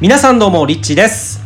[0.00, 1.40] 皆さんどうもリッチーです。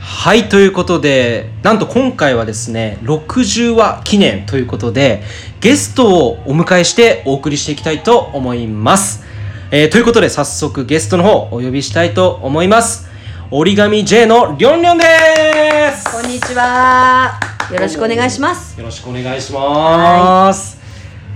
[0.00, 5.22] はいということでなんと今回はですね60話記念ということで
[5.60, 9.22] ゲストをお迎えしてお送りしていきたいと思います、
[9.70, 13.08] えーということで早速ゲストの方お呼びしたいと思います。
[13.50, 15.04] 折り紙 J のりょんりょんで
[15.94, 16.10] す。
[16.10, 17.38] こんにちは。
[17.70, 18.78] よろしくお願いします。
[18.80, 20.80] よろしくお願いします。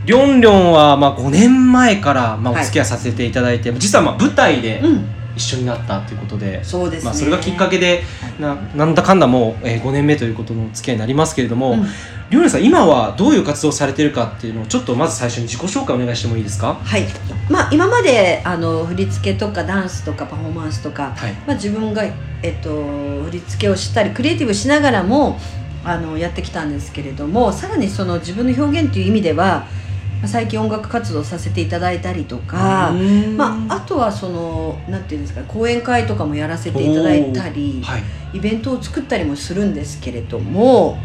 [0.07, 2.87] りょんりょんはまあ5年前からまあおはい付き合い。
[2.87, 5.07] させていただいて、実はまあ舞台でうん、
[5.37, 7.05] 一緒になったということで、そうですね。
[7.07, 8.03] まあそれがきっかけで
[8.39, 11.87] ななんだかんだもう、えー、5年目ということの付き合いになりますけれども、うん
[12.31, 16.75] りょんりょんさん今はどういう活動をされてるかっていうのをちょっとまず最初に自己紹介お願いしてもいいですか？
[16.83, 17.05] はい。
[17.51, 21.33] まあ今まであの振り付けとかダンスとかパフォーマンスとか、はい。
[21.47, 22.03] まあ自分が
[22.43, 22.71] えっと
[23.25, 25.39] 振り付けをしたりクリエイティブしながらも
[25.85, 29.67] あのやってきたんですけれども、さらにその自分の表現という意味では。
[30.21, 32.93] まあ最近音楽活動させていただいたりとか、
[33.37, 38.03] まあ、あとはそのなんていうんですか講演会とかもやらせていただいたり、はい。
[38.35, 40.99] イベントを作ったりもするんですけれども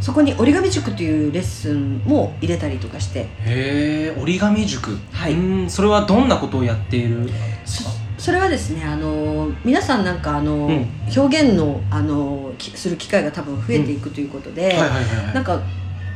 [0.00, 4.96] そこに折り紙塾というレッスンも入れたりとかしてへえ折り紙塾。
[5.12, 5.34] はい
[5.68, 7.32] それはどんなことをやっているんで
[7.66, 7.90] すか？
[8.16, 15.34] それはですねあの皆さんなんかあの、うん表現のあのきする機会が多分増えていくということで、はいはいはいはい。
[15.34, 15.60] なんか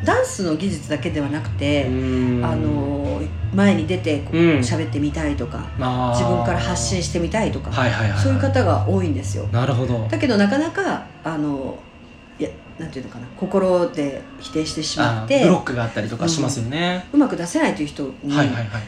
[0.04, 3.20] ダンスの技術だけではなくて、あの
[3.54, 4.58] 前に出てこううん。
[4.58, 6.18] 喋、ってみたいとかあー。
[6.18, 9.46] 自分から発信してみたいとか、はいはいはいはい、そういう方が多いんですよ。
[9.52, 10.06] なるほど。
[10.10, 11.78] だけどなかなかあの
[12.38, 18.82] いやなんていうのかな心で否定してしまってあブロックがあったりとかしますよね、うまく出せないという人に、はいはいはい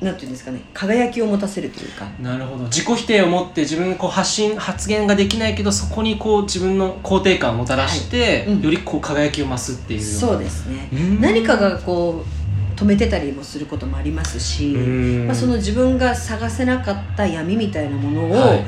[0.00, 2.06] なんていうんですかね輝きを持たせるというか。
[2.20, 2.64] なるほど。
[2.64, 8.62] 自己否定を持って自分がこう発信発言ができないけどそこにこう自分の肯定感をもたらして、はいうん。
[8.62, 10.88] よりこう輝きを増すっていうそうですね。
[10.92, 11.20] うん。
[11.20, 15.26] 何かがこう止めてたりもすることもありますし、うん。
[15.26, 18.64] まあ、その自分が探せなかった闇みたいなものを、はい。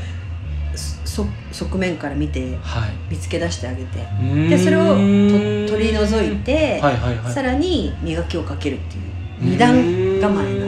[0.74, 2.92] そ側面から見てはい。
[3.10, 7.32] 見つけ出してあげてででそれをと取り除いて、はいはいはい。
[7.32, 9.08] さらに磨きをかけるっていう
[9.40, 9.74] 二段
[10.20, 10.67] 構えなう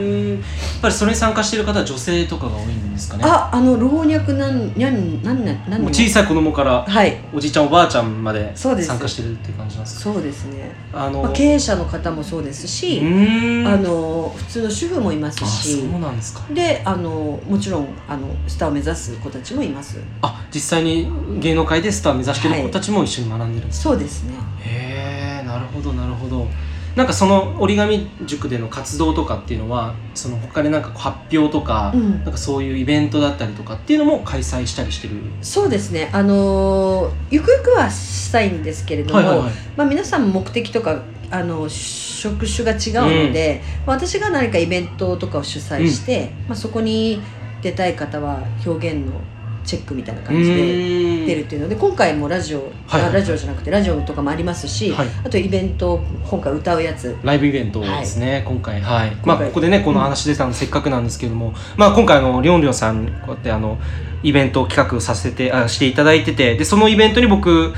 [0.81, 3.23] ぱりそれに参加している方は女性とかが多いんですかね？
[3.25, 7.17] ああの老若男にゃんなんなんなんもう小さい子供からはい。
[7.33, 8.87] おじいちゃんおばあちゃんまでそうです。
[8.87, 10.13] 参加してるっていう感じなんですか？
[10.13, 13.67] そうですね、あの、まあ、経営者の方もそうですし、うーん。
[13.67, 16.41] あの普通の主婦もいますあしそうなんですか。
[16.53, 19.99] であのもちろんあのスターを目指す子たちもいます。
[20.21, 21.07] あ実際に
[21.39, 24.33] 芸能界でスターを目指してる子たちも一緒に学んでるんですか、そうですね。
[24.63, 26.47] へえなるほどなるほど
[26.95, 32.11] なんかその折り紙塾での活動とかっていうのはその他でなんか発表とか、うん。
[32.23, 35.01] なんかそういうイベントだったりとかっていうのも開催したりし。
[35.01, 36.09] てるそうですね。
[36.13, 39.53] あのゆくゆくはしたいんですけれども、はいはいはい。
[39.75, 42.91] まあ、皆さん目的とかあの職種が違
[43.23, 47.21] うので、まあ私が何かイベントとかを主催して、まあ、そこに
[47.61, 49.13] 出たい方は表現の
[49.63, 50.55] チェックみたいな感じで
[51.25, 53.13] 出出るっていうので今回もラジオ、はい。
[53.13, 55.07] ラジオじゃなくてラジオとかもありますし、はい。
[55.23, 57.15] あとイベント今回歌うやつ。
[57.23, 58.81] ライブイベントですね、今回。
[58.81, 59.15] はい。
[59.23, 63.77] まあここでねこの話出たのせっかくなんですけども、まあ今回あのりょんりょんさんこうやってあの
[64.23, 67.73] イベントを企画させてあしていただいててでそのイベントに僕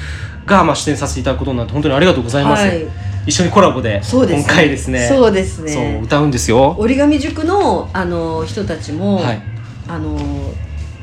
[0.45, 2.85] がまあ出演させていただくことになって本当にありがとうございます、はい。
[3.25, 5.07] 一緒にコラボで今回ですね。
[5.07, 6.75] そうですそうね歌うんですよ。
[6.77, 9.41] 折り紙塾のあの人たちも、はい。
[9.87, 10.17] あの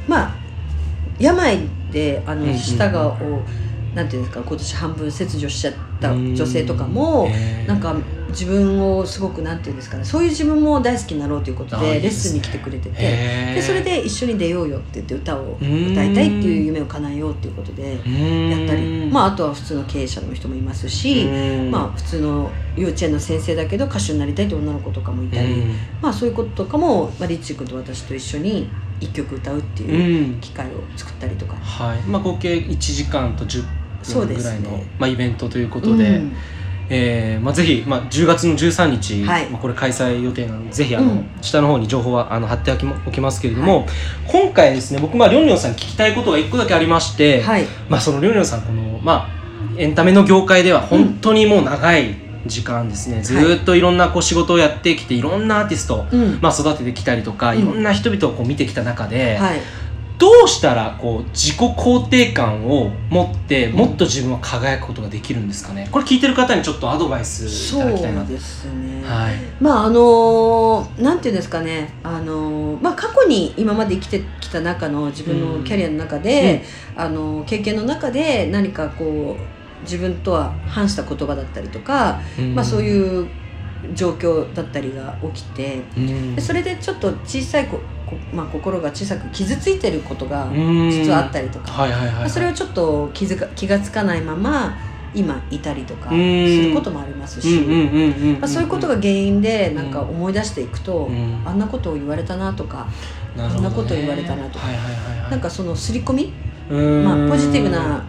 [0.08, 0.39] まあ
[1.20, 1.58] 病
[1.92, 3.42] であの舌がを、
[3.94, 7.69] なんていうんですか今年半分切除しちゃった女性とかもへー。
[7.69, 7.94] なんか
[8.31, 13.00] 自分をすごくなんていうんですかねそういう自分も大好きになろうということでレッスンに来てくれてて
[13.54, 21.70] でそれで一緒に出ようよって言って歌をうん歌いたいっていう夢を叶えようっていうことでやったりまああとは普通の経営者の人もいますしうん。
[21.70, 25.75] まあ普通の幼稚園の先生だけど歌手になりたいって女の子とかもいたりうん。
[26.00, 28.69] まあそういうこととかも、まあ、リッチー君と私と一緒に
[29.00, 30.41] 一曲歌うっていううん。
[30.41, 32.00] 機会を作ったりとか、はい。
[32.03, 33.65] まあ、合計1時間と10
[34.03, 34.91] そうです分ぐらいの、ね。
[34.99, 36.33] まあ、イベントということで、うん。
[36.93, 39.49] えーまあ、ぜひ、まあ、10月の13日、はい。
[39.49, 41.31] まあ、これ開催予定なのでぜひあの、うん。
[41.41, 42.77] 下の方に情報はあの貼ってお
[43.12, 43.87] きますけれども、
[44.27, 47.64] 今回ですね僕、まあ、りょんりょんさんに聞きたいことが1個だけありまして、はい。
[47.88, 49.41] まあ、そのりょんりょんさんこの、まあ、
[49.79, 56.38] エンタメの業界では本当にもう長い時間ですね、ずーっといろんなこう仕事をやってきていろんなアーティスト、うん。
[56.40, 57.58] まあ、育ててきたりとか、うん。
[57.58, 59.60] いろんな人々をこう見てきた中で、はい。
[60.19, 65.88] どうしたらこう自己肯定感を持ってもっと自分は輝くことができるんですかね。
[65.90, 68.26] これ聞いてる方にちょっとアドバイスいそただきたいなと。
[68.26, 69.34] うですね、はい。
[69.62, 71.94] まああのーなんていうんですかね。
[72.02, 76.64] あのーまあ過去に今まで生きてきた中の自分のキャリアの中で、
[76.96, 82.21] あのー経験の中で何かこう自分とは反した言葉だったりとか、
[82.55, 83.29] まあそうういう
[83.94, 90.91] 状況だったりが起きてん、でそれでちょっと小さいここまあ、心が小さく傷ついてることがうん。
[90.91, 94.77] 実はあったりとか、それをちょっと気づか気がつかないまま
[95.15, 96.69] 今いたりとかすうん。
[96.71, 97.65] ることもありますし、
[98.49, 101.43] そういうことが原因でなんか思い出していくと、うん。
[101.44, 102.88] あんなことを言われたなとか、
[103.37, 103.69] なるほどね。
[103.69, 104.67] こんなこと言われたなとか
[105.31, 106.32] なんかその刷り込み、
[106.69, 108.05] まあ、ポジティブな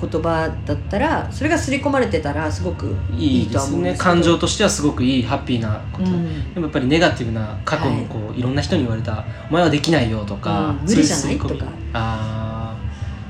[0.00, 4.04] 言葉だったらそれが刷り込まれてたらすごくいいいいと思うんですけど。
[4.04, 6.54] 感情としてはすごくいいハッピーなこと、うん。
[6.54, 10.86] でもやっぱりネガティブな過去にこう、い、ろんな人に言われた「お前はできないよ」とか、うん。
[10.86, 11.38] 無理じゃない？
[11.38, 11.54] とか。
[11.92, 12.74] あ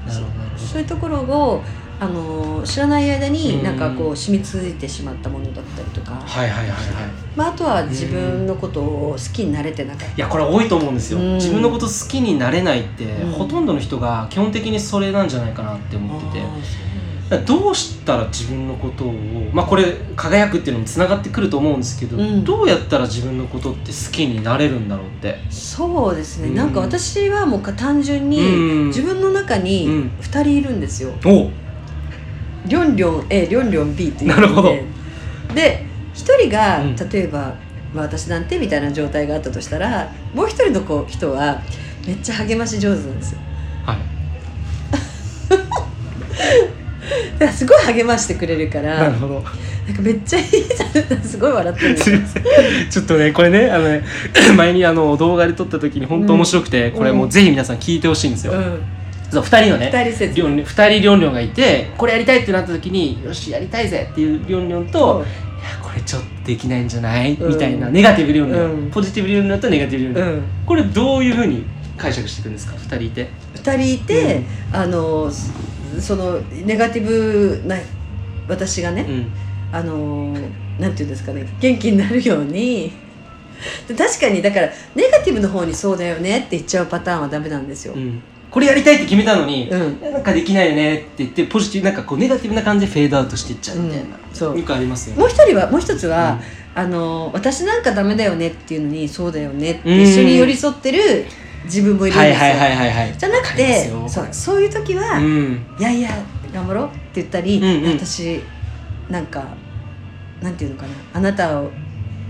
[0.07, 0.59] あなるほど。
[0.59, 1.63] そういうところを
[2.01, 3.63] あの知らない間うにん。
[3.63, 6.77] なんかこう染みついてしまったものだったりとか、はいはいはいはい。
[7.37, 10.15] まあ、あとは自分のことを好きになれてなかった。
[10.15, 11.35] いやこれ多いと思うんですよ、うん。
[11.35, 13.33] 自分のこと好きになれないって、うん。
[13.33, 16.91] ほとんどの人が基本的にそれなんじゃないかなって思ってて。
[17.47, 19.13] どうしたら自分のことを
[19.53, 19.85] まあこれ
[20.17, 22.45] 輝くっていうのもつながってくると思うんですけど、うん。
[22.45, 25.39] どうやったら自分のことって好きになれるんだろうって。
[25.49, 26.55] そうですね、うん。
[26.57, 28.87] なんか私はもうか単純にうん。
[28.89, 30.11] 自分の中うにん。
[30.21, 31.51] 2人いるんですよ、お
[32.67, 34.75] りょんりょん A りょんりょん B っていうなるほど。
[35.55, 36.97] で1人がうん。
[36.97, 37.55] 例えば、
[37.95, 41.63] まあ、私なんてみたいな状態があったとしたらもう1人の子人は
[42.07, 43.41] めっちゃ励まし上手なんですよ。
[43.87, 43.99] はい。
[47.39, 49.35] だからすごい励ましてくれるからなるほど。
[49.35, 51.93] なんかめっちゃいいじゃんすごい笑ってる。
[51.93, 52.45] ん ですすよいません。
[52.91, 54.03] ちょっとねこれねあのね
[54.57, 58.83] 前にあの動画で撮った時に本当面白くて、これもうぜひ皆さん聞いてほしいんですよ、うん
[59.31, 59.91] そう2人のね。
[59.93, 64.87] 二人説りょん二人りょんりょんがいてこれやりたいってなった時によしやりたいぜっていうりょんりょん。
[64.89, 67.49] と、いやこれちょっとできないんじゃない、うん。
[67.49, 68.91] みたいなネガティブりょんりょん、うん。
[68.91, 70.43] ポジティブりょんりょんとネガティブりょんりょん、うん。
[70.67, 71.65] これどういうふうに
[71.97, 73.29] 解釈していくんですか？2人いて。
[73.55, 74.43] 2人いて、
[74.73, 77.77] あのそのネガティブな
[78.49, 79.33] 私がね、うん。
[79.73, 80.35] あの
[80.81, 82.93] なんていうんですかね元気になるように。
[83.87, 90.13] で確かにだからネガティブの方にそうだよねって言っちゃうパターンはダメなんですよ、うんこれやりたいって決めたのに、うん。
[90.13, 94.35] なんかできないよねって言ってポジティブなんかこうネガティブな感じでフェードアウトしていっちゃうみたいな、うん。
[94.35, 94.59] そう。
[94.59, 95.21] よくありますよね。
[95.21, 96.41] もう一人はもう一つは、
[96.75, 101.27] あの私なんかダメだよねっていうのにそうだよねって一緒に寄り添ってる
[101.65, 103.19] 自分もいるんですよ、はいはいはいはいはい。
[103.19, 105.67] じゃなくわかりてますよそうそういう時は、いうん。
[105.79, 106.11] やいや
[106.53, 108.41] 頑張ろうって言ったり、うんうん私
[109.09, 109.45] なんか
[110.41, 111.71] なんていうのかなあなたを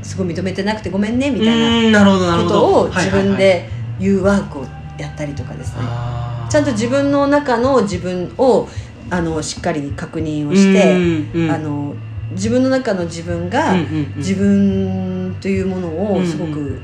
[0.02, 2.55] すごい認めてなくてごめんねみたいなうんなるほどなるほど。
[2.55, 3.28] ことを自はいはいはい。
[3.28, 3.69] 分で
[4.00, 4.66] 言うワークを
[5.00, 5.82] やったりとかですね、
[6.49, 8.69] ちゃんと自分の中の自分を
[9.11, 11.94] あのしっかり確認をして、うんうんあの
[12.32, 14.14] 自分の中の自分が、うんうんうん。
[14.17, 16.23] 自分というものうんうん。
[16.23, 16.81] をすごく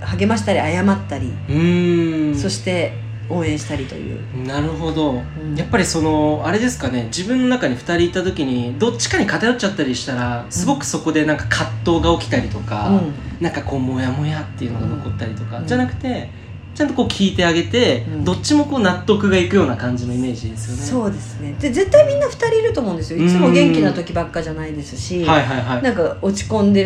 [0.00, 2.34] 励ましたり謝ったり、うん。
[2.36, 2.92] そして
[3.28, 5.56] 応援したりという、なるほど、ん。
[5.56, 7.04] やっぱりそのあれですかね。
[7.04, 13.14] 自分の中に2人いた時にどっちかに偏っちゃったりしたらすごくそこでなんか葛藤が起きたりとか、うん。
[13.40, 15.66] なんかこうモヤモヤっていうのが残ったりとか、うん。
[15.66, 16.30] じゃなくて
[16.74, 18.24] ちゃんとこう聞いてあげて、うん。
[18.24, 20.82] どっちもこう納得がいくような感じのイメージですよね。
[20.82, 21.54] そうですね。
[21.60, 23.24] で絶対みんな2人いると思うんですよ。
[23.24, 25.82] いつも元気な時ばっかじゃないですし、はいはいはい。
[25.82, 26.82] なんか落ち込んで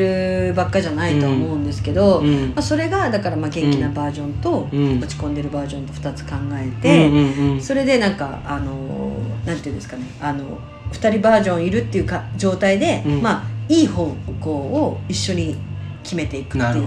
[0.48, 2.48] るばっかじゃないとは思うんですけど、うん。
[2.48, 4.98] まあ、それがだからまあ元気なバージョンとうん。
[4.98, 7.62] 落ち込んでるバージョンと2つ考えうんて、うんうん。
[7.62, 9.12] それでなんかあの
[9.46, 10.04] なんていうんですかね。
[10.20, 10.44] あの
[10.92, 13.22] 2人バージョンいるっていうか状態で、うん。
[13.22, 15.56] まあいい方向を一緒に
[16.02, 16.86] 決めていくっていう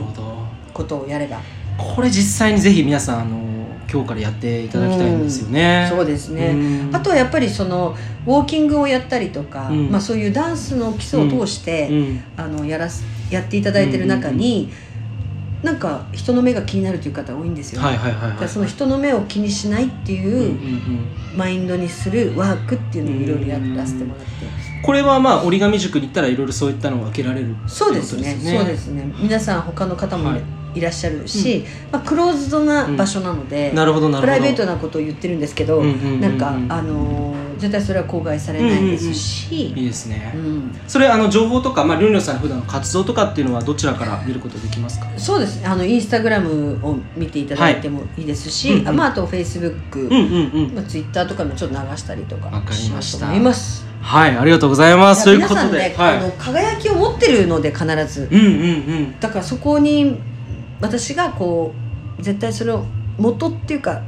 [0.74, 1.40] ことをやれば
[1.82, 3.52] これ実際にぜひ皆さんあの
[3.92, 6.96] 今日からやっていただきたいんですよね、そうですね、うん。
[6.96, 7.94] あとはやっぱりその
[8.26, 9.92] ウォーキングをやったりとか、うん。
[9.92, 12.24] まあ、そういうダンスの基礎を通して、うん。
[12.38, 14.72] あのやらすやっていただいてる中に、
[15.62, 20.48] なんか人の目が気になるという方多いんですよね、はいはいはいはいだからその人の目を気にしないっていううんうん
[21.34, 21.38] うん。
[21.38, 24.32] マインドにするワークっていうのをいろいろやらせてもらって、
[24.82, 28.36] これはまあ折り紙塾に行ったらいろいろそういったのが受けられるそうですね。
[28.36, 29.14] ってことそうですね。
[29.20, 34.34] 皆さん他の方もはいいらっしゃるし、まあ、クローズドな場所なので、なるほどなるほど。
[34.34, 36.22] プライベートなことを言ってるんですけど、うんうんうんうん。
[36.22, 40.76] なんかあのー絶対それは口外されないですし、いいですね、うん。
[40.88, 45.06] それあの情報とかまありょんりょんさんの普段の活動とかっていうのはどちらから見ることできますか？
[45.16, 45.68] そうですね。
[45.68, 48.90] あのインスタグラムを見ていただいてもいいですし、はいうんうん。
[48.90, 50.74] あまあ、あとフェイスブック、うんうんうん。
[50.74, 53.28] まあ、ツイッターとかもちょっと流したりとかわかりました。
[53.28, 55.26] ますはいありがとうございます。
[55.26, 56.18] ということで、ね、はい。
[56.18, 58.28] あの輝きを持ってるので必ず。
[58.32, 58.48] うんうんう
[59.02, 59.20] ん。
[59.20, 60.20] だからそこに
[60.82, 61.74] 私がこ
[62.20, 62.84] う絶対それを
[63.18, 64.02] 元っていうか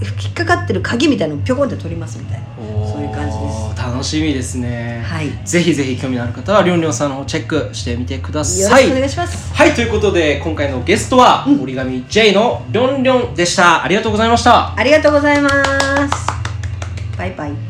[0.00, 2.46] 引っかかってる鍵みたいなのをピョコンって取りますみたいな。
[2.86, 3.74] そういう感じです。
[3.74, 5.30] す楽しみですね、はい。
[5.44, 9.52] ぜひぜひ興味のある方はりょんりょんさんの方チェックしてみてくだよろさいしくお願いします。
[9.54, 11.62] はいということで今回のゲストは、うん。
[11.62, 13.82] 折り紙 J のりょんりょんでした。
[13.82, 14.74] ありがとうございました。
[14.76, 15.58] ありがとうございます。
[17.16, 17.67] バイバイ